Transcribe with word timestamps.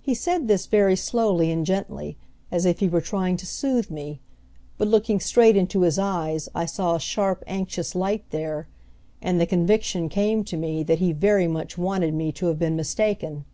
He 0.00 0.14
said 0.14 0.48
this 0.48 0.64
very 0.64 0.96
slowly 0.96 1.50
and 1.52 1.66
gently, 1.66 2.16
as 2.50 2.64
if 2.64 2.78
he 2.80 2.88
were 2.88 3.02
trying 3.02 3.36
to 3.36 3.46
soothe 3.46 3.90
me, 3.90 4.20
but 4.78 4.88
looking 4.88 5.20
straight 5.20 5.54
into 5.54 5.82
his 5.82 5.98
eyes 5.98 6.48
I 6.54 6.64
saw 6.64 6.94
a 6.94 6.98
sharp 6.98 7.44
anxious 7.46 7.94
light 7.94 8.24
there, 8.30 8.68
and 9.20 9.38
the 9.38 9.44
conviction 9.44 10.08
came 10.08 10.44
to 10.44 10.56
me 10.56 10.82
that 10.82 11.00
he 11.00 11.12
very 11.12 11.46
much 11.46 11.76
wanted 11.76 12.14
me 12.14 12.32
to 12.32 12.46
have 12.46 12.58
been 12.58 12.74
mistaken. 12.74 13.44